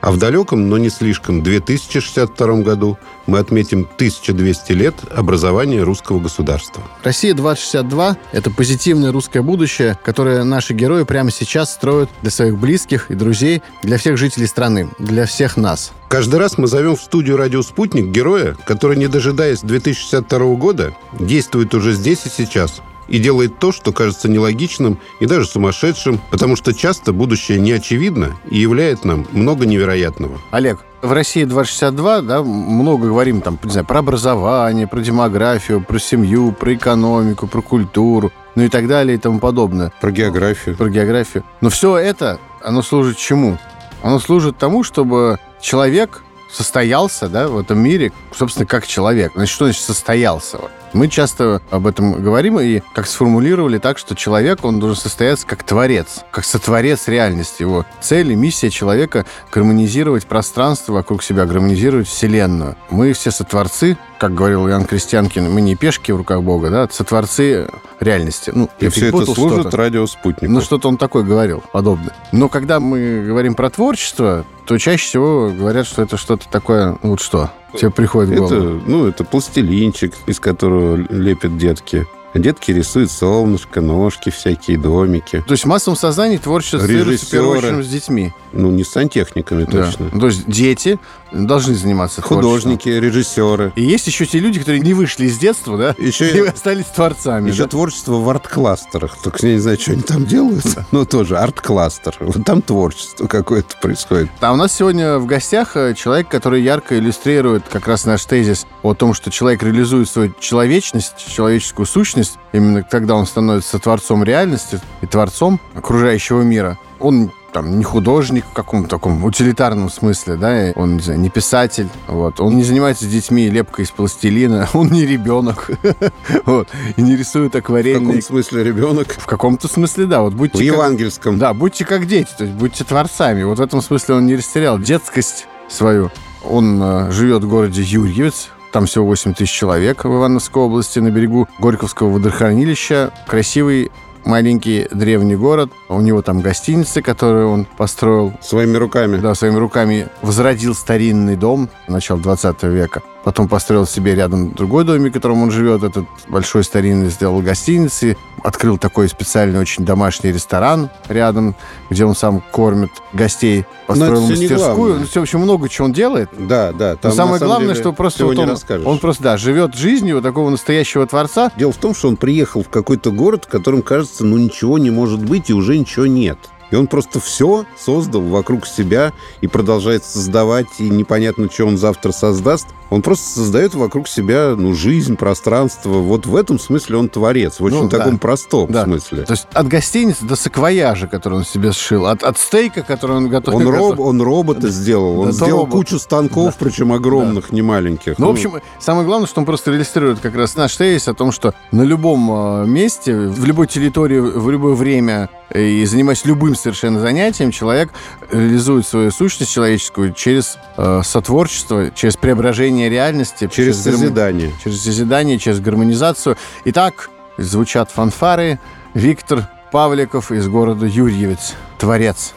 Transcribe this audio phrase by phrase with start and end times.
[0.00, 6.82] А в далеком, но не слишком, 2062 году мы отметим 1200 лет образования русского государства.
[7.04, 13.14] «Россия-2062»— это позитивное русское будущее, которое наши герои прямо сейчас строят для своих близких и
[13.14, 15.92] друзей, для всех жителей страны, для всех нас.
[16.08, 21.74] Каждый раз мы зовем в студию «Радио Спутник» героя, который, не дожидаясь 2062 года, действует
[21.74, 26.72] уже здесь и сейчас, и делает то, что кажется нелогичным и даже сумасшедшим, потому что
[26.72, 30.38] часто будущее не очевидно и являет нам много невероятного.
[30.50, 35.98] Олег, в России 262, да, много говорим там, не знаю, про образование, про демографию, про
[35.98, 39.92] семью, про экономику, про культуру, ну и так далее и тому подобное.
[40.00, 40.76] Про географию.
[40.76, 41.44] Про географию.
[41.60, 43.58] Но все это, оно служит чему?
[44.02, 49.32] Оно служит тому, чтобы человек состоялся, да, в этом мире, собственно, как человек.
[49.34, 50.58] Значит, что значит состоялся?
[50.92, 55.62] Мы часто об этом говорим и как сформулировали так, что человек, он должен состояться как
[55.62, 57.62] творец, как сотворец реальности.
[57.62, 62.76] Его цель и миссия человека— гармонизировать пространство вокруг себя, гармонизировать Вселенную.
[62.90, 67.68] Мы все сотворцы, как говорил Иоанн Крестьянкин, мы не пешки в руках Бога, да, сотворцы
[68.00, 68.50] реальности.
[68.52, 70.52] Ну, и все это служит радиоспутнику.
[70.52, 72.14] Ну, что-то он такое говорил, подобное.
[72.32, 77.10] Но когда мы говорим про творчество, то чаще всего говорят, что это что-то такое, ну,
[77.10, 78.54] вот что, тебе приходит в голову.
[78.54, 82.06] Это, ну, это пластилинчик, из которого лепят детки.
[82.34, 85.42] Детки рисуют солнышко, ножки всякие, домики.
[85.44, 88.32] То есть в массовом сознании творчество ассоциируется в первую очередь с детьми.
[88.52, 89.86] Ну, не с сантехниками Да.
[89.86, 90.08] точно.
[90.20, 91.00] То есть дети
[91.32, 93.70] должны заниматься Художники, режиссеры.
[93.70, 93.82] творчеством.
[93.82, 97.50] И есть еще те люди, которые не вышли из детства, да, Еще, и остались творцами.
[97.50, 97.68] еще да?
[97.68, 99.16] творчество в арт-кластерах.
[99.22, 100.64] Только я не знаю, что они там делают.
[100.92, 102.16] Но тоже арт-кластер.
[102.20, 104.30] Вот там творчество какое-то происходит.
[104.40, 108.66] А у нас сегодня в гостях э, человек, который ярко иллюстрирует как раз наш тезис
[108.82, 114.80] о том, что человек реализует свою человечность, человеческую сущность, именно тогда он становится творцом реальности
[115.00, 116.78] и творцом окружающего мира.
[116.98, 121.30] Он там не художник в каком-то таком утилитарном смысле, да, и он, не знаю, не
[121.30, 125.70] писатель, вот, он не занимается с детьми лепкой из пластилина, он не ребенок,
[126.46, 128.06] вот, и не рисует В акварельные...
[128.06, 129.08] каком смысле ребенок?
[129.18, 131.38] В каком-то смысле, да, вот В будьте как- евангельском.
[131.38, 133.42] да, будьте как дети, то есть будьте творцами.
[133.42, 136.10] Вот в этом смысле он не растерял детскость свою.
[136.44, 141.10] Он э, живет в городе Юрьевец, там всего 8 тысяч человек в Ивановской области, на
[141.10, 143.12] берегу Горьковского водохранилища.
[143.26, 143.90] Красивый
[144.24, 145.70] маленький древний город.
[145.88, 148.32] У него там гостиницы, которые он построил.
[148.40, 149.16] Своими руками.
[149.18, 153.02] Да, своими руками возродил старинный дом начала 20 века.
[153.22, 155.82] Потом построил себе рядом другой домик, в котором он живет.
[155.82, 158.16] Этот большой старинный сделал гостиницы.
[158.42, 161.54] Открыл такой специальный очень домашний ресторан рядом,
[161.90, 163.66] где он сам кормит гостей.
[163.86, 165.00] Построил мастерскую.
[165.00, 166.30] Ну, в общем, много чего он делает.
[166.38, 166.92] Да, да.
[166.92, 169.74] Но там, самое на самом главное, деле, что просто вот он, он просто, да, живет
[169.74, 171.52] жизнью такого настоящего творца.
[171.58, 174.90] Дело в том, что он приехал в какой-то город, в котором, кажется, ну ничего не
[174.90, 176.38] может быть и уже ничего нет.
[176.70, 182.12] И он просто все создал вокруг себя и продолжает создавать, и непонятно, что он завтра
[182.12, 182.68] создаст.
[182.90, 185.90] Он просто создает вокруг себя ну, жизнь, пространство.
[185.90, 187.98] Вот в этом смысле он творец, в очень Ну, да.
[187.98, 188.84] таком простом Да.
[188.84, 189.22] смысле.
[189.22, 193.28] То есть от гостиницы до саквояжа, который он себе сшил, от, от стейка, который он
[193.28, 193.58] готовил.
[193.58, 195.72] Он, роб, он робота сделал, он Да, сделал робот.
[195.72, 198.18] кучу станков, причем огромных, не маленьких.
[198.18, 201.30] Ну, в общем, самое главное, что он просто иллюстрирует как раз наш тезис о том,
[201.30, 202.28] что на любом
[202.62, 207.90] э, месте, в любой территории, в любое время э, и занимаясь любым совершенно занятием, человек
[208.30, 213.48] реализует свою сущность человеческую через э, сотворчество, через преображение реальности.
[213.50, 214.52] через гармо- созидание.
[214.62, 216.36] Через созидание, через гармонизацию.
[216.66, 218.58] Итак, звучат фанфары.
[218.94, 221.54] Виктор Павликов из города Юрьевец.
[221.78, 222.34] Творец.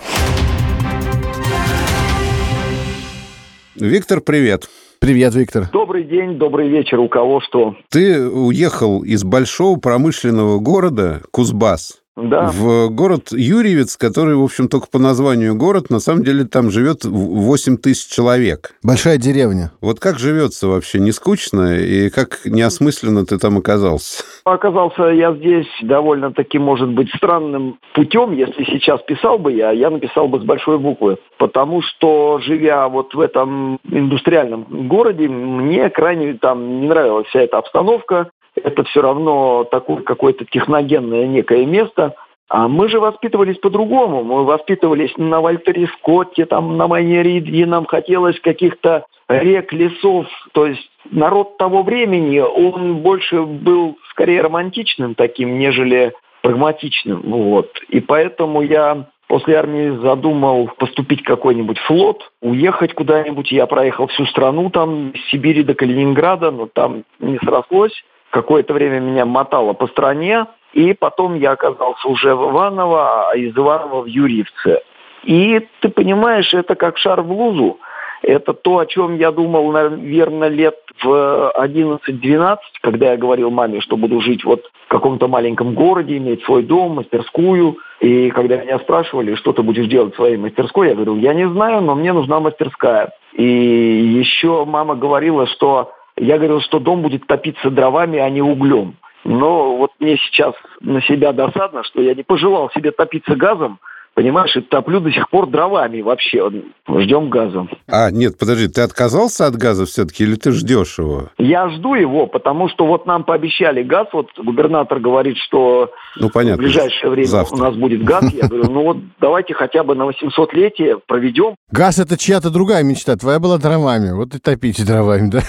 [3.76, 4.70] Виктор, привет.
[5.00, 5.70] Привет, Виктор.
[5.74, 7.00] Добрый день, добрый вечер.
[7.00, 7.76] У кого что?
[7.90, 12.52] Ты уехал из большого промышленного города Кузбасс Да.
[12.54, 17.06] в город Юрьевец, который, в общем, только по названию город, на самом деле там живет
[17.06, 18.76] 8 тысяч человек.
[18.84, 19.72] Большая деревня.
[19.82, 21.00] Вот как живется вообще?
[21.00, 21.76] Не скучно?
[21.76, 24.24] И как неосмысленно ты там оказался?
[24.44, 28.32] Оказался я здесь довольно-таки, может быть, странным путем.
[28.34, 31.18] Если сейчас писал бы я, я написал бы с большой буквы.
[31.40, 37.58] Потому что, живя вот в этом индустриальном городе, мне крайне там не нравилась вся эта
[37.58, 38.30] обстановка.
[38.56, 42.16] Это все равно такое какое-то техногенное некое место.
[42.50, 44.24] А мы же воспитывались по-другому.
[44.24, 47.66] Мы воспитывались на Вальтере Скотте, там, на Майне Ридге.
[47.66, 50.28] Нам хотелось каких-то рек, лесов.
[50.52, 56.14] То есть народ того времени, он больше был скорее романтичным таким, нежели
[56.44, 57.22] прагматичным.
[57.22, 57.72] Вот.
[57.90, 63.52] И поэтому я после армии задумал поступить в какой-нибудь флот, уехать куда-нибудь.
[63.52, 68.04] Я проехал всю страну, там, с Сибири до Калининграда, но там не срослось.
[68.34, 73.56] Какое-то время меня мотало по стране, и потом я оказался уже в Иваново, а из
[73.56, 74.82] Иванова в Юрьевце.
[75.24, 77.78] И ты понимаешь, это как шар в лузу.
[78.24, 83.98] Это то, о чем я думал, наверное, лет в 11-12, когда я говорил маме, что
[83.98, 87.78] буду жить вот в каком-то маленьком городе, иметь свой дом, мастерскую.
[88.00, 91.48] И когда меня спрашивали, что ты будешь делать в своей мастерской, я говорю, я не
[91.48, 93.12] знаю, но мне нужна мастерская.
[93.34, 98.96] И еще мама говорила, что я говорил, что дом будет топиться дровами, а не углем.
[99.24, 103.80] Но вот мне сейчас на себя досадно, что я не пожелал себе топиться газом,
[104.16, 106.48] Понимаешь, и топлю до сих пор дровами вообще.
[106.88, 107.68] Ждем газа.
[107.88, 111.30] А, нет, подожди, ты отказался от газа все-таки или ты ждешь его?
[111.40, 114.08] Я жду его, потому что вот нам пообещали газ.
[114.14, 117.56] Вот губернатор говорит, что ну, понятно, в ближайшее время завтра.
[117.56, 118.32] у нас будет газ.
[118.34, 121.56] Я говорю, ну вот давайте хотя бы на 800-летие проведем.
[121.72, 123.16] Газ– это чья-то другая мечта.
[123.16, 124.12] Твоя была дровами.
[124.12, 125.42] Вот и топите дровами, да?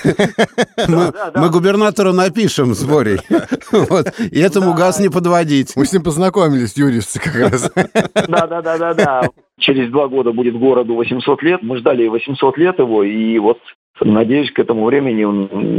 [1.35, 3.21] Мы губернатору напишем с Борей.
[4.31, 5.77] И этому газ не подводить.
[5.77, 7.71] Мы с ним познакомились, юристы, как раз.
[8.29, 9.23] Да, да, да, да, да.
[9.59, 11.63] Через два года будет городу 800 лет.
[11.63, 13.59] Мы ждали 800 лет его, и вот
[14.01, 15.25] Надеюсь, к этому времени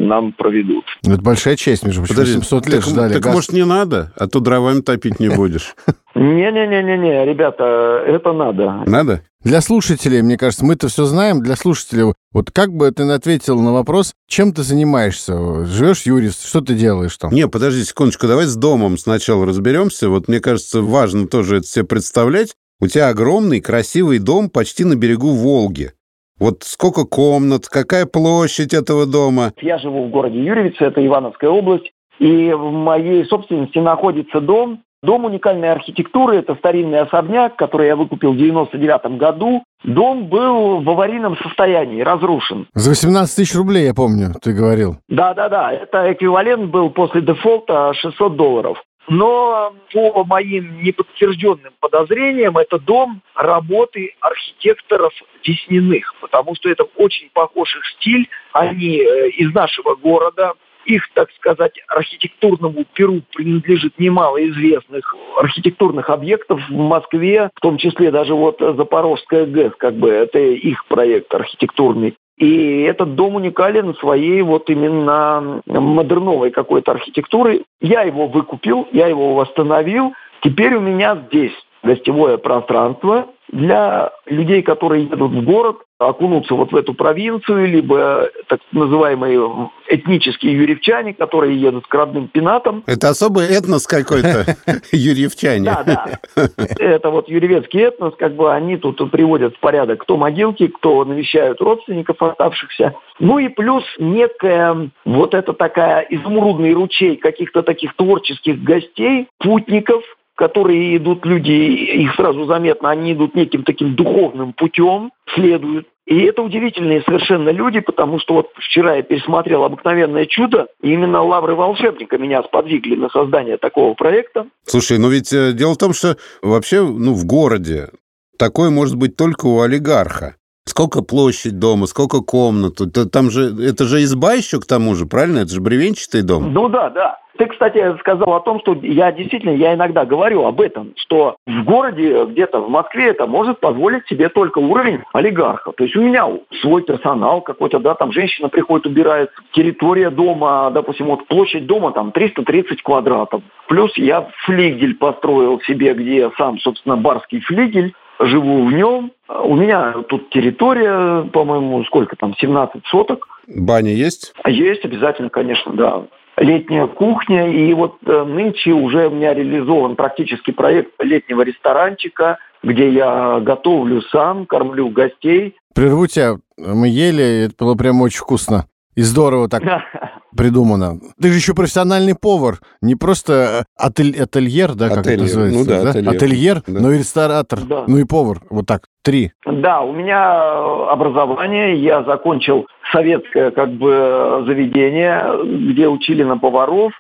[0.06, 0.86] нам проведут.
[1.04, 2.16] Это большая честь, между прочим.
[2.16, 3.14] Подожди, 700 лет так, ждали.
[3.14, 3.34] Так, газ.
[3.34, 4.14] может, не надо?
[4.16, 5.76] А то дровами топить не будешь.
[6.16, 8.84] Не-не-не-не, ребята, это надо.
[8.86, 9.22] Надо?
[9.44, 13.74] Для слушателей, мне кажется, мы-то все знаем, для слушателей, вот как бы ты ответил на
[13.74, 15.66] вопрос, чем ты занимаешься?
[15.66, 17.34] Живешь юрист, что ты делаешь там?
[17.34, 20.08] Не, подожди секундочку, давай с домом сначала разберемся.
[20.08, 22.56] Вот мне кажется, важно тоже это себе представлять.
[22.82, 25.92] У тебя огромный, красивый дом почти на берегу Волги.
[26.38, 29.54] Вот сколько комнат, какая площадь этого дома?
[29.62, 34.82] Я живу в городе Юрьевице, это Ивановская область, и в моей собственности находится дом.
[35.02, 39.64] Дом уникальной архитектуры, это старинный особняк, который я выкупил в 99 году.
[39.84, 42.68] Дом был в аварийном состоянии, разрушен.
[42.74, 44.98] За 18 тысяч рублей, я помню, ты говорил.
[45.08, 48.84] Да-да-да, это эквивалент был после дефолта 600 долларов.
[49.08, 55.14] Но по моим неподтвержденным подозрениям, это дом работы архитекторов
[55.44, 58.28] Весниных, потому что это очень похож их стиль.
[58.52, 60.54] Они э, из нашего города,
[60.86, 68.12] их, так сказать, архитектурному перу принадлежит немало известных архитектурных объектов в Москве, в том числе
[68.12, 72.16] даже вот Запорожская ГЭС, как бы это их проект архитектурный.
[72.38, 77.64] И этот дом уникален своей вот именно модерновой какой-то архитектурой.
[77.80, 80.14] Я его выкупил, я его восстановил.
[80.42, 86.76] Теперь у меня здесь гостевое пространство для людей, которые едут в город, окунуться вот в
[86.76, 92.84] эту провинцию, либо так называемые этнические юрьевчане, которые едут к родным пенатам.
[92.86, 94.46] Это особый этнос какой-то,
[94.92, 95.64] юрьевчане.
[95.64, 96.50] Да, да.
[96.80, 101.62] Это вот юрьевецкий этнос, как бы они тут приводят в порядок кто могилки, кто навещают
[101.62, 102.94] родственников оставшихся.
[103.20, 110.04] Ну и плюс некая вот эта такая изумрудный ручей каких-то таких творческих гостей, путников,
[110.36, 115.88] которые идут люди, их сразу заметно, они идут неким таким духовным путем, следуют.
[116.06, 121.24] И это удивительные совершенно люди, потому что вот вчера я пересмотрел «Обыкновенное чудо», и именно
[121.24, 124.46] лавры волшебника меня сподвигли на создание такого проекта.
[124.66, 127.90] Слушай, ну ведь э, дело в том, что вообще ну, в городе
[128.38, 130.36] такое может быть только у олигарха.
[130.68, 132.82] Сколько площадь дома, сколько комнат?
[133.12, 135.40] Там же, это же изба еще к тому же, правильно?
[135.40, 136.52] Это же бревенчатый дом.
[136.52, 137.20] Ну да, да.
[137.38, 141.64] Ты, кстати, сказал о том, что я действительно, я иногда говорю об этом, что в
[141.66, 145.74] городе, где-то в Москве это может позволить себе только уровень олигарха.
[145.74, 146.28] То есть у меня
[146.62, 152.14] свой персонал какой-то, да, там женщина приходит, убирает, территория дома, допустим, вот площадь дома там
[152.14, 153.42] 330 квадратов.
[153.68, 159.12] Плюс я флигель построил себе, где сам, собственно, барский флигель, живу в нем.
[159.28, 163.28] У меня тут территория, по-моему, сколько там, 17 соток.
[163.48, 164.34] Баня есть?
[164.46, 166.04] Есть, обязательно, конечно, да
[166.38, 167.50] летняя кухня.
[167.50, 174.02] И вот э, нынче уже у меня реализован практически проект летнего ресторанчика, где я готовлю
[174.02, 175.56] сам, кормлю гостей.
[175.74, 176.36] Прерву тебя.
[176.58, 178.66] Мы ели, это было прям очень вкусно.
[178.96, 179.64] И здорово так
[180.36, 181.00] придумано.
[181.22, 185.16] Ты же еще профессиональный повар, не просто э, атель, ательер, да, как ательер.
[185.16, 185.60] это называется?
[185.60, 185.90] Ну да, да?
[185.90, 186.80] ательер.Ательер, да.
[186.82, 187.84] но и ресторатор, да.
[187.88, 188.40] ну и повар.
[188.50, 189.32] Вот так, три.
[189.46, 196.94] Да, у меня э, образование, я закончил советское как бы заведение, где учили на поваров.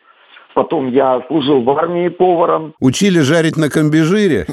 [0.56, 2.74] Потом я служил в армии поваром.
[2.80, 4.48] Учили жарить на комбижире?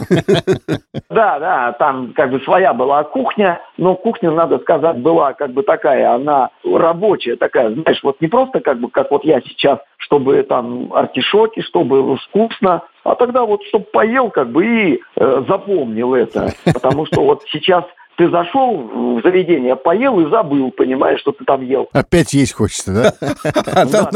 [1.08, 5.62] Да, да, там как бы своя была кухня, но кухня, надо сказать, была как бы
[5.62, 10.42] такая, она рабочая такая, знаешь, вот не просто как бы, как вот я сейчас, чтобы
[10.42, 16.52] там артишоки, чтобы вкусно, а тогда вот, чтобы поел как бы и э, запомнил это.
[16.72, 17.84] Потому что вот сейчас
[18.16, 21.88] ты зашел в заведение, поел и забыл, понимаешь, что ты там ел.
[21.92, 23.12] Опять есть хочется, да?
[23.74, 24.08] А там,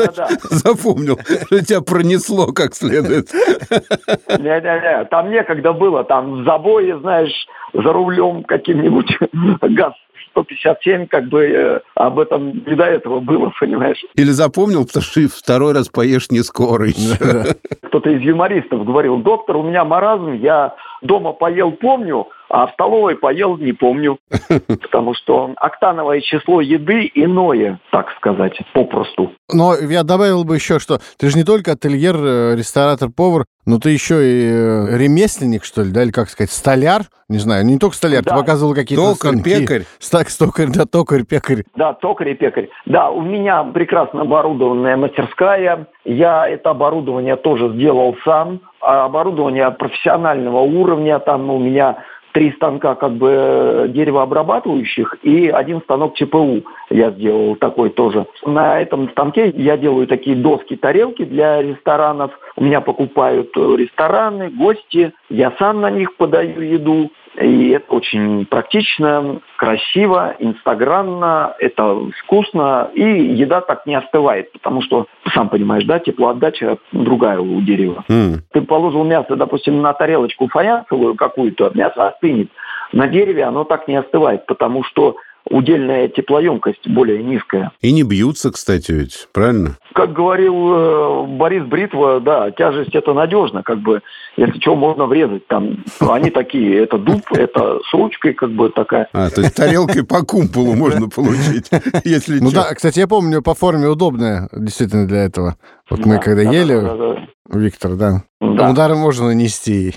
[0.50, 3.32] запомнил, что тебя пронесло как следует.
[3.32, 9.18] Не-не-не, там некогда было, там в забое, знаешь, за рулем каким-нибудь
[9.62, 9.94] газ
[10.36, 14.02] 157, как бы э, об этом не до этого было, понимаешь.
[14.14, 17.16] Или запомнил, потому что второй раз поешь не скоро еще.
[17.84, 23.16] Кто-то из юмористов говорил, доктор, у меня маразм, я дома поел, помню, а в столовой
[23.16, 24.18] поел, не помню.
[24.82, 29.32] Потому что октановое число еды иное, так сказать, попросту.
[29.52, 33.78] Но я добавил бы еще, что ты же не только ательер, э, ресторатор, повар, но
[33.78, 37.78] ты еще и э, ремесленник, что ли, да, или как сказать, столяр, не знаю, не
[37.78, 38.30] только столяр, да.
[38.30, 39.60] ты показывал какие-то Токарь, станки.
[39.60, 39.82] пекарь.
[40.10, 41.64] Так, стокарь, да, токарь, пекарь.
[41.74, 42.68] Да, токарь и пекарь.
[42.86, 50.60] Да, у меня прекрасно оборудованная мастерская, я это оборудование тоже сделал сам, а оборудование профессионального
[50.60, 52.04] уровня, там у меня
[52.36, 58.26] три станка как бы э, деревообрабатывающих и один станок ЧПУ я сделал такой тоже.
[58.44, 62.32] На этом станке я делаю такие доски, тарелки для ресторанов.
[62.56, 65.12] У меня покупают э, рестораны, гости.
[65.28, 67.10] Я сам на них подаю еду.
[67.38, 75.06] И это очень практично, красиво, инстаграмно, это вкусно, и еда так не остывает, потому что,
[75.34, 78.04] сам понимаешь, да, теплоотдача другая у дерева.
[78.08, 78.38] Mm.
[78.52, 82.48] Ты положил мясо, допустим, на тарелочку фаянсовую какую-то, мясо остынет.
[82.92, 85.16] На дереве оно так не остывает, потому что
[85.48, 87.72] удельная теплоемкость более низкая.
[87.80, 89.76] И не бьются, кстати, ведь, правильно?
[89.94, 94.02] Как говорил э, Борис Бритва, да, тяжесть это надежно, как бы,
[94.36, 95.84] если что, можно врезать там.
[96.00, 99.08] Они такие, это дуб, это с ручкой, как бы такая.
[99.12, 101.70] А, то есть тарелкой по кумполу можно получить,
[102.04, 105.56] если Ну да, кстати, я помню, по форме удобная, действительно, для этого.
[105.88, 109.94] Вот мы когда ели, Виктор, да, удары можно нанести.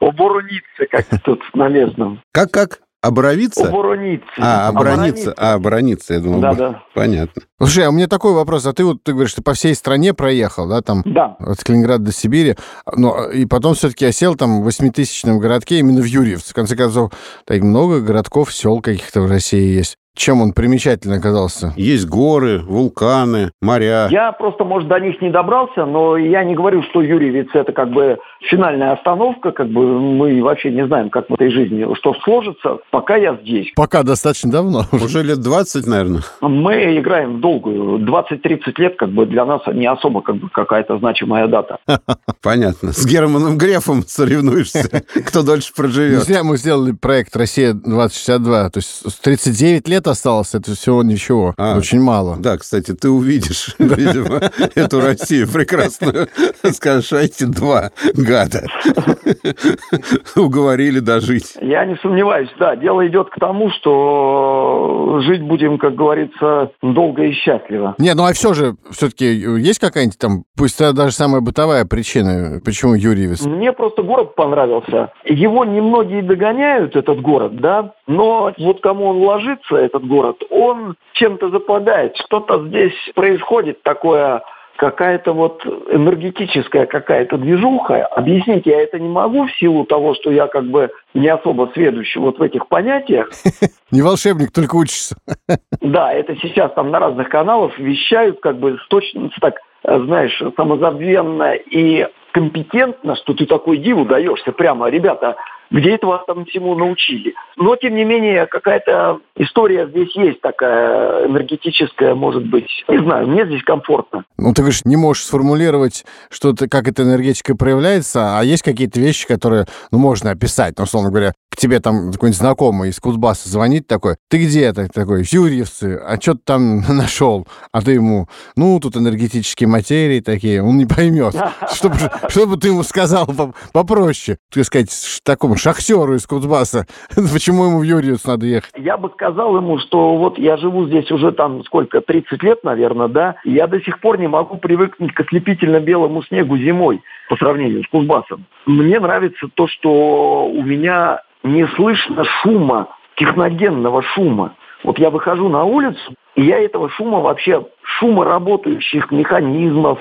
[0.00, 2.20] Оборониться, как тут на местном.
[2.32, 2.80] Как-как?
[3.02, 3.66] Оборовиться?
[3.66, 4.32] Оборониться.
[4.38, 5.34] А, оборониться.
[5.36, 6.40] А, оборониться, я думал.
[6.40, 6.82] Да, да.
[6.94, 7.42] Понятно.
[7.58, 8.64] Слушай, а у меня такой вопрос.
[8.64, 11.02] А ты вот, ты говоришь, ты по всей стране проехал, да, там?
[11.04, 11.36] Да.
[11.40, 12.54] От Калининграда до Сибири.
[12.94, 16.50] Но, и потом все-таки осел там в восьмитысячном городке, именно в Юрьевце.
[16.50, 17.12] В конце концов,
[17.44, 19.96] так много городков, сел каких-то в России есть.
[20.14, 21.72] Чем он примечательно оказался?
[21.76, 24.08] Есть горы, вулканы, моря.
[24.10, 27.90] Я просто, может, до них не добрался, но я не говорю, что Юрьевец это как
[27.90, 28.18] бы
[28.50, 33.16] финальная остановка, как бы мы вообще не знаем, как в этой жизни, что сложится, пока
[33.16, 33.72] я здесь.
[33.74, 34.84] Пока достаточно давно.
[34.92, 36.22] Уже лет 20, наверное.
[36.42, 37.98] Мы играем в долгую.
[38.00, 41.78] 20-30 лет как бы для нас не особо как бы какая-то значимая дата.
[42.42, 42.92] Понятно.
[42.92, 46.28] С Германом Грефом соревнуешься, кто дольше проживет.
[46.42, 51.54] Мы сделали проект «Россия-2062», то есть 39 лет лет осталось, это всего ничего.
[51.56, 52.36] А, Очень мало.
[52.38, 54.40] Да, кстати, ты увидишь, видимо,
[54.74, 56.28] эту Россию прекрасную.
[56.72, 58.66] Скажешь, а эти два гада
[60.36, 61.56] уговорили дожить.
[61.60, 62.74] Я не сомневаюсь, да.
[62.76, 67.94] Дело идет к тому, что жить будем, как говорится, долго и счастливо.
[67.98, 72.94] Не, ну а все же, все-таки есть какая-нибудь там, пусть даже самая бытовая причина, почему
[72.94, 73.42] Юрьевец?
[73.42, 75.12] Мне просто город понравился.
[75.24, 81.50] Его немногие догоняют, этот город, да, но вот кому он ложится, этот город, он чем-то
[81.50, 82.16] западает.
[82.16, 84.42] Что-то здесь происходит такое,
[84.76, 88.06] какая-то вот энергетическая какая-то движуха.
[88.06, 92.20] Объяснить я это не могу в силу того, что я как бы не особо сведущий
[92.20, 93.28] вот в этих понятиях.
[93.90, 95.16] Не волшебник, только учишься.
[95.80, 102.06] Да, это сейчас там на разных каналах вещают как бы точно так, знаешь, самозабвенно и
[102.32, 105.36] компетентно, что ты такой диву даешься прямо, ребята,
[105.72, 107.34] где это вас там всему научили.
[107.56, 112.84] Но, тем не менее, какая-то история здесь есть такая энергетическая, может быть.
[112.88, 114.24] Не знаю, мне здесь комфортно.
[114.36, 119.00] Ну, ты говоришь, не можешь сформулировать, что то как эта энергетика проявляется, а есть какие-то
[119.00, 120.74] вещи, которые, ну, можно описать.
[120.76, 124.88] Ну, условно говоря, к тебе там какой-нибудь знакомый из Кузбасса звонит такой, ты где ты
[124.88, 127.46] такой, в Юрьевце, а что ты там нашел?
[127.72, 131.34] А ты ему, ну, тут энергетические материи такие, он не поймет.
[131.72, 131.96] Чтобы,
[132.28, 133.28] чтобы ты ему сказал
[133.72, 134.90] попроще, так сказать,
[135.24, 138.72] такому шахтеру из Кузбасса, почему ему в Юрьевец надо ехать?
[138.76, 143.08] Я бы сказал ему, что вот я живу здесь уже там сколько, 30 лет, наверное,
[143.08, 147.36] да, и я до сих пор не могу привыкнуть к ослепительно белому снегу зимой по
[147.36, 148.44] сравнению с Кузбассом.
[148.66, 154.54] Мне нравится то, что у меня не слышно шума, техногенного шума.
[154.84, 160.00] Вот я выхожу на улицу, и я этого шума вообще, шума работающих механизмов,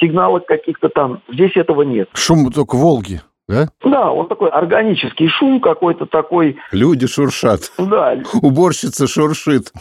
[0.00, 2.08] сигналов каких-то там, здесь этого нет.
[2.14, 3.68] Шум только Волги, да?
[3.84, 6.56] Да, он такой органический шум какой-то такой.
[6.72, 7.72] Люди шуршат.
[7.78, 8.16] Да.
[8.40, 9.72] Уборщица шуршит.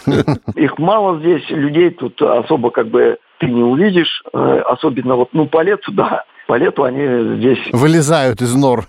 [0.56, 5.48] Их мало здесь, людей тут особо как бы ты не увидишь, э, особенно вот, ну,
[5.48, 7.60] по лету, да, по лету они здесь...
[7.72, 8.86] Вылезают из нор.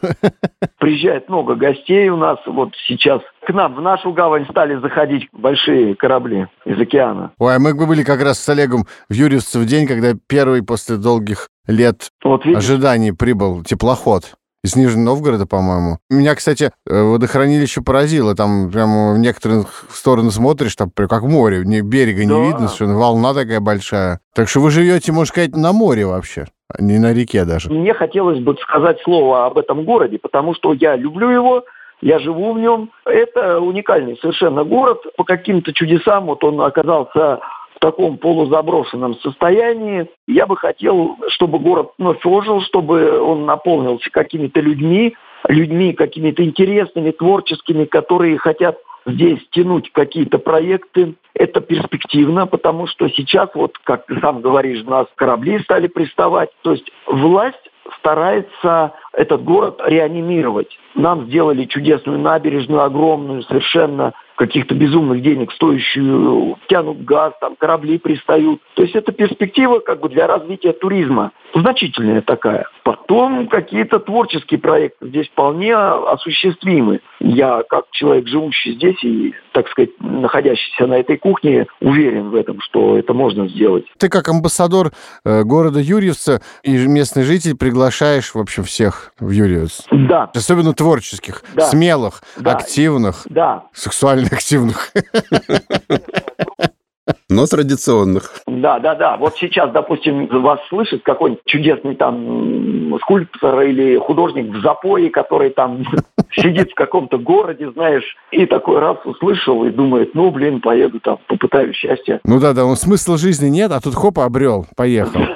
[0.78, 2.38] Приезжает много гостей у нас.
[2.46, 7.32] Вот сейчас к нам в нашу гавань стали заходить большие корабли из океана.
[7.38, 10.96] Ой, а мы были как раз с Олегом в Юрьевце в день, когда первый после
[10.96, 14.32] долгих лет вот ожиданий прибыл теплоход
[14.62, 15.98] из Нижнего Новгорода, по-моему.
[16.10, 18.34] Меня, кстати, э, водохранилище поразило.
[18.34, 22.34] Там прямо в некоторых стороны смотришь, там как море, берега да.
[22.34, 24.20] не видно, что волна такая большая.
[24.34, 26.46] Так что вы живете, можно сказать, на море вообще.
[26.68, 27.70] А не на реке даже.
[27.70, 31.64] Мне хотелось бы сказать слово об этом городе, потому что я люблю его,
[32.00, 32.90] я живу в нем.
[33.04, 34.98] Это уникальный совершенно город.
[35.16, 37.40] По каким-то чудесам вот он оказался
[37.80, 40.08] таком полузаброшенном состоянии.
[40.28, 45.16] Я бы хотел, чтобы город вновь ожил, чтобы он наполнился какими-то людьми,
[45.48, 51.14] людьми какими-то интересными, творческими, которые хотят здесь тянуть какие-то проекты.
[51.34, 56.50] Это перспективно, потому что сейчас, вот как ты сам говоришь, у нас корабли стали приставать.
[56.62, 60.78] То есть власть старается этот город реанимировать.
[60.94, 68.62] Нам сделали чудесную набережную, огромную, совершенно каких-то безумных денег стоящую, тянут газ, там корабли пристают.
[68.72, 71.32] То есть это перспектива как бы для развития туризма.
[71.54, 72.64] Значительная такая.
[72.82, 77.00] Потом какие-то творческие проекты здесь вполне осуществимы.
[77.20, 82.60] Я, как человек, живущий здесь и, так сказать, находящийся на этой кухне, уверен в этом,
[82.60, 83.84] что это можно сделать.
[83.98, 84.92] Ты как амбассадор
[85.24, 89.86] э, города Юрьевца и местный житель приглашаешь, в общем, всех в Юрьевец.
[89.90, 90.30] Да.
[90.34, 91.66] Особенно творческих, да.
[91.66, 92.52] смелых, да.
[92.52, 93.64] активных, да.
[93.72, 94.92] сексуально активных.
[97.28, 98.42] Но традиционных.
[98.46, 99.16] Да, да, да.
[99.16, 105.84] Вот сейчас, допустим, вас слышит какой-нибудь чудесный там скульптор или художник в запое, который там
[106.32, 111.18] сидит в каком-то городе, знаешь, и такой раз услышал и думает, ну, блин, поеду там,
[111.28, 112.20] попытаю счастье.
[112.24, 115.20] Ну да, да, он смысла жизни нет, а тут хоп, обрел, поехал.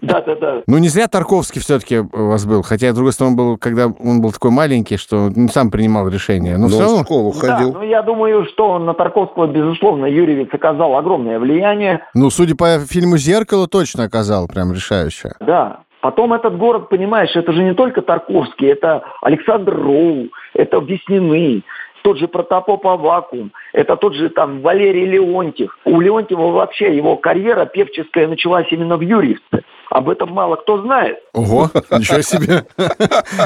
[0.00, 0.62] Да, да, да.
[0.66, 4.20] Ну не зря Тарковский все-таки у вас был, хотя, с другой стороны, был, когда он
[4.20, 6.56] был такой маленький, что не сам принимал решения.
[6.56, 7.72] Но, Но все в школу ходил.
[7.72, 12.04] Да, ну я думаю, что на Тарковского, безусловно, Юрьевич оказал огромное влияние.
[12.14, 15.32] Ну, судя по фильму «Зеркало», точно оказал прям решающее.
[15.40, 21.62] Да, Потом этот город, понимаешь, это же не только Тарковский, это Александр Роу, это Веснины,
[22.02, 25.76] тот же Протопоп Авакум, это тот же там Валерий Леонтьев.
[25.84, 29.62] У Леонтьева вообще его карьера певческая началась именно в Юрьевце.
[29.90, 31.18] Об этом мало кто знает.
[31.32, 32.64] Ого, ничего себе.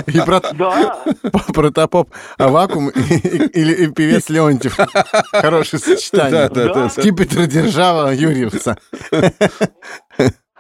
[0.07, 0.40] И про...
[0.52, 0.98] Да.
[1.54, 4.76] Протопоп Авакум или певец Леонтьев.
[5.33, 6.48] Хорошее сочетание.
[6.50, 6.88] Да, да, да.
[6.90, 8.76] Скипетр держава Юрьевца.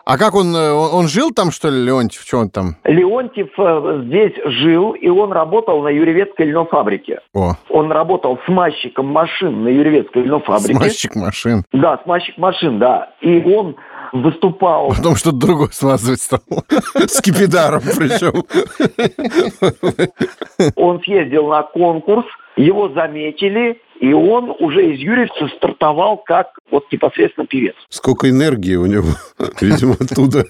[0.06, 2.22] А как он, он, он жил там, что ли, Леонтьев?
[2.22, 2.76] Что он там?
[2.84, 7.20] Леонтьев э, здесь жил, и он работал на Юрьевецкой льнофабрике.
[7.32, 7.54] О.
[7.70, 10.74] Он работал смазчиком машин на Юрьевецкой льнофабрике.
[10.74, 11.64] Смазчик машин?
[11.72, 13.14] Да, смазчик машин, да.
[13.22, 13.76] И он
[14.14, 14.88] выступал.
[14.90, 16.40] Потом что-то другое смазывать стал.
[16.94, 18.44] С кипидаром причем.
[20.76, 22.24] Он съездил на конкурс,
[22.56, 27.74] его заметили, и он уже из Юрьевца стартовал как вот непосредственно певец.
[27.88, 29.08] Сколько энергии у него,
[29.60, 30.44] видимо, оттуда.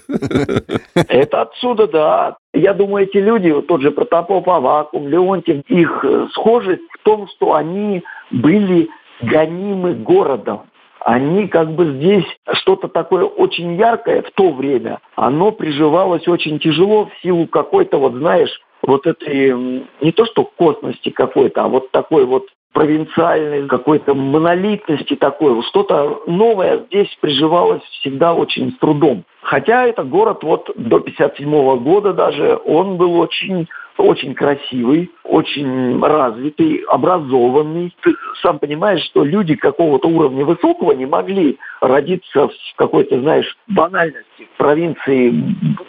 [0.93, 2.37] Это отсюда, да.
[2.53, 7.27] Я думаю, эти люди, вот тот же Протопоп Авакум, Леонтьев, их э, схожесть в том,
[7.27, 8.89] что они были
[9.21, 10.61] гонимы городом.
[11.05, 17.05] Они как бы здесь что-то такое очень яркое в то время, оно приживалось очень тяжело
[17.05, 18.49] в силу какой-то, вот знаешь,
[18.81, 19.53] вот этой
[20.01, 25.61] не то что косности какой-то, а вот такой вот провинциальной какой-то монолитности такой.
[25.69, 29.25] Что-то новое здесь приживалось всегда очень с трудом.
[29.43, 36.83] Хотя это город вот до 57 года даже, он был очень очень красивый, очень развитый,
[36.87, 37.93] образованный.
[38.01, 44.47] Ты сам понимаешь, что люди какого-то уровня высокого не могли родиться в какой-то, знаешь, банальности,
[44.53, 45.33] в провинции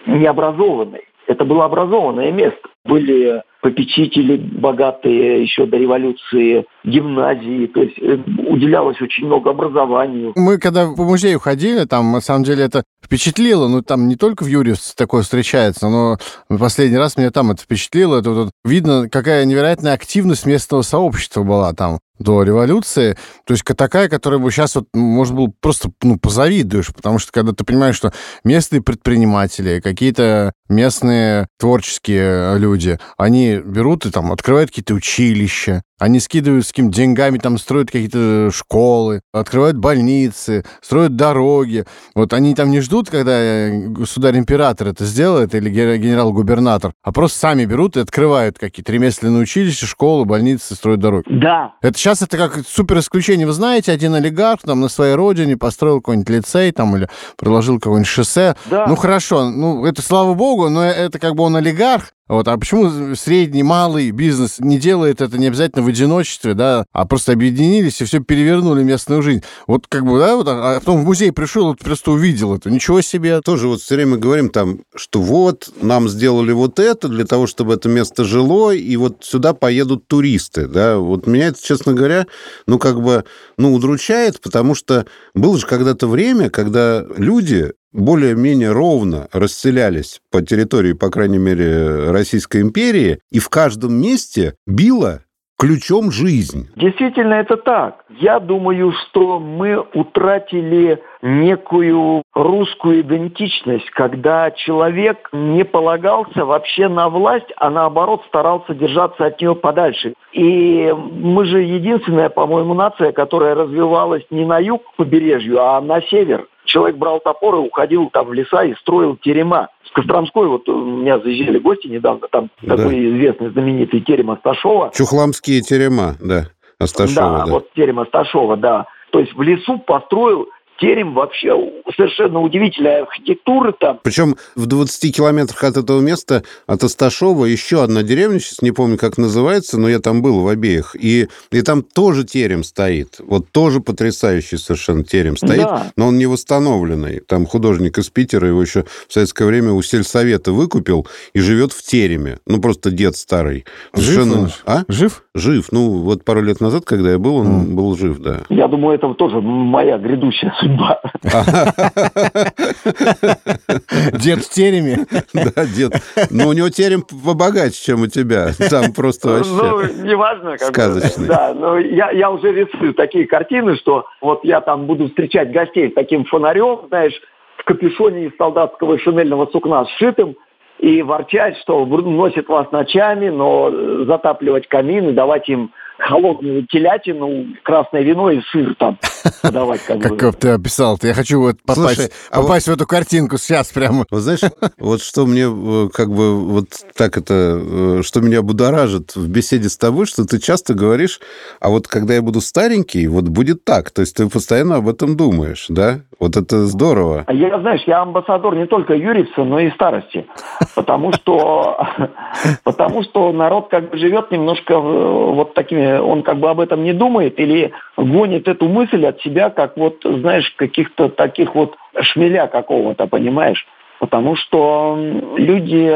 [0.07, 1.03] необразованной.
[1.27, 2.69] Это было образованное место.
[2.85, 8.17] Были попечители богатые еще до революции, гимназии, то есть э,
[8.49, 10.33] уделялось очень много образованию.
[10.37, 14.45] Мы когда по музею ходили, там на самом деле это впечатлило, ну там не только
[14.45, 16.17] в Юрьевце такое встречается, но
[16.59, 21.75] последний раз меня там это впечатлило, это вот видно, какая невероятная активность местного сообщества была
[21.75, 23.17] там до революции.
[23.45, 27.53] То есть такая, которая бы сейчас, вот, может, был просто ну, позавидуешь, потому что когда
[27.53, 28.13] ты понимаешь, что
[28.45, 36.67] местные предприниматели, какие-то местные творческие люди, они берут и там открывают какие-то училища, Они скидывают
[36.67, 41.87] с какими деньгами, там строят какие-то школы, открывают больницы, строят дороги.
[42.15, 47.65] Вот они там не ждут, когда э, государь-император это сделает или генерал-губернатор, а просто сами
[47.65, 51.25] берут и открывают какие-то ремесленные училища, школы, больницы, строят дороги.
[51.31, 51.73] Да.
[51.81, 53.47] Это сейчас это как супер исключение.
[53.47, 58.07] Вы знаете, один олигарх там на своей родине построил какой-нибудь лицей там или проложил какое-нибудь
[58.07, 58.55] шоссе.
[58.67, 58.87] Да.
[58.87, 62.49] Ну хорошо, ну это слава богу, но это как бы он олигарх, вот.
[62.49, 67.33] А почему средний, малый бизнес не делает это не обязательно в одиночестве, да, а просто
[67.33, 69.43] объединились и все перевернули местную жизнь?
[69.67, 72.71] Вот как бы, да, вот, а потом в музей пришел, вот просто увидел это.
[72.71, 73.41] Ничего себе.
[73.41, 77.75] Тоже вот все время говорим там, что вот, нам сделали вот это для того, чтобы
[77.75, 80.99] это место жило, и вот сюда поедут туристы, да.
[80.99, 82.27] Вот меня это, честно говоря,
[82.67, 83.25] ну, как бы,
[83.57, 90.93] ну, удручает, потому что было же когда-то время, когда люди более-менее ровно расселялись по территории,
[90.93, 95.23] по крайней мере, Российской империи, и в каждом месте било
[95.59, 96.69] ключом жизнь.
[96.77, 98.05] Действительно, это так.
[98.21, 107.47] Я думаю, что мы утратили некую русскую идентичность, когда человек не полагался вообще на власть,
[107.57, 110.15] а наоборот старался держаться от нее подальше.
[110.33, 116.47] И мы же единственная, по-моему, нация, которая развивалась не на юг побережью, а на север
[116.67, 119.69] человек брал топор и уходил там в леса и строил терема.
[119.85, 122.77] С Костромской, вот у меня заезжали гости недавно, там да.
[122.77, 124.91] такой известный знаменитый терем Асташова.
[124.95, 126.49] Чухламские терема, да.
[126.79, 128.87] Асташова, да, да, вот терем Асташова, да.
[129.11, 131.53] То есть в лесу построил терем вообще
[131.97, 134.01] совершенно удивительной архитектуры там.
[134.03, 138.99] Причем в 20 километрах от этого места, от Асташова, еще одна деревня, сейчас не помню,
[138.99, 143.17] как называется, но я там был в обеих, и, и там тоже терем стоит.
[143.19, 145.93] Вот тоже потрясающий совершенно терем стоит, да.
[145.97, 147.21] но он не восстановленный.
[147.21, 151.83] Там художник из Питера его еще в советское время у сельсовета выкупил и живет в
[151.83, 152.39] тереме.
[152.47, 153.65] Ну, просто дед старый.
[153.95, 154.47] Совершенно...
[154.47, 154.63] Жив?
[154.67, 154.83] А?
[154.89, 155.25] Жив?
[155.35, 155.69] Жив.
[155.73, 157.75] Ну, вот пару лет назад, когда я был, он mm.
[157.75, 158.43] был жив, да.
[158.49, 161.01] Я думаю, это тоже моя грядущая судьба.
[164.13, 165.07] Дед в тереме?
[165.33, 165.93] Да, дед.
[166.31, 168.51] Но у него терем побогаче, чем у тебя.
[168.71, 170.57] Там просто вообще Ну, неважно.
[170.59, 171.29] Сказочный.
[171.29, 175.91] Да, но я, я уже рисую такие картины, что вот я там буду встречать гостей
[175.91, 177.15] с таким фонарем, знаешь,
[177.59, 180.37] в капюшоне из солдатского шинельного сукна сшитым,
[180.79, 188.03] и ворчать, что носит вас ночами, но затапливать камин и давать им холодную телятину, красное
[188.03, 188.99] вино и сыр там
[189.43, 189.83] подавать.
[189.85, 191.07] Как, как ты описал -то.
[191.07, 192.75] Я хочу вот попасть, Слушай, а попасть вот...
[192.75, 194.05] в эту картинку сейчас прямо.
[194.11, 194.41] Вот знаешь,
[194.79, 199.69] вот что мне э, как бы вот так это, э, что меня будоражит в беседе
[199.69, 201.21] с тобой, что ты часто говоришь,
[201.61, 203.91] а вот когда я буду старенький, вот будет так.
[203.91, 206.01] То есть ты постоянно об этом думаешь, да?
[206.19, 207.25] Вот это здорово.
[207.27, 210.27] А я, знаешь, я амбассадор не только юрица, но и старости.
[210.75, 211.79] Потому что,
[212.65, 216.85] потому что народ как бы живет немножко э, вот такими, он как бы об этом
[216.85, 222.47] не думает или гонит эту мысль от себя, как вот, знаешь, каких-то таких вот шмеля
[222.47, 223.67] какого-то, понимаешь?
[223.99, 224.99] Потому что
[225.37, 225.91] люди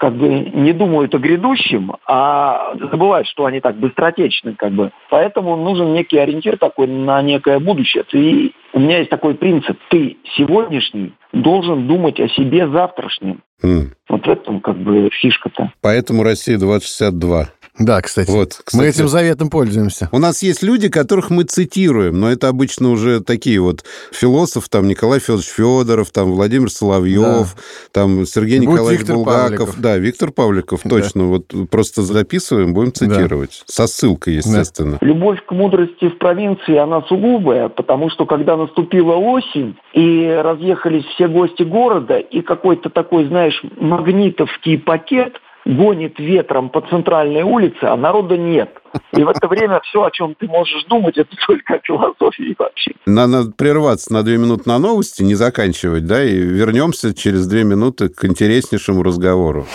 [0.00, 4.92] как бы не думают о грядущем, а забывают, что они так быстротечны, как бы.
[5.10, 8.04] Поэтому нужен некий ориентир такой на некое будущее.
[8.12, 9.78] И у меня есть такой принцип.
[9.90, 13.42] Ты сегодняшний должен думать о себе завтрашнем.
[13.62, 13.92] Mm.
[14.10, 15.72] Вот в этом как бы фишка-то.
[15.80, 17.46] Поэтому Россия 2062.
[17.78, 18.30] Да, кстати.
[18.30, 18.76] Вот, кстати.
[18.76, 20.08] Мы этим заветом пользуемся.
[20.12, 24.86] У нас есть люди, которых мы цитируем, но это обычно уже такие вот философы, там
[24.86, 27.92] Николай Федорович Федоров, там Владимир Соловьев, да.
[27.92, 29.40] там Сергей Будет Николаевич Виктор Булгаков.
[29.40, 29.80] Павликов.
[29.80, 31.22] Да, Виктор Павликов, точно.
[31.22, 31.26] Да.
[31.28, 33.64] Вот просто записываем, будем цитировать.
[33.66, 33.72] Да.
[33.72, 34.98] Со ссылкой, естественно.
[35.00, 35.06] Да.
[35.06, 41.28] Любовь к мудрости в провинции, она сугубая, потому что когда наступила осень, и разъехались все
[41.28, 43.60] гости города, и какой-то такой, знаешь,
[44.00, 48.70] магнитовский пакет– гонит ветром по центральной улице, а народа нет.
[49.12, 52.92] И в это время все, о чем ты можешь думать, это только о философии вообще.
[53.06, 58.08] Надо прерваться на две минуты на новости, не заканчивать, да, и вернемся через две минуты
[58.08, 59.66] к интереснейшему разговору.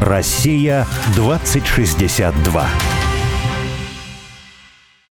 [0.00, 3.05] Россия 2062.